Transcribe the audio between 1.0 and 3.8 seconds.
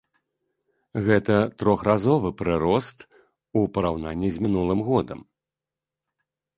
Гэта трохразовы прырост у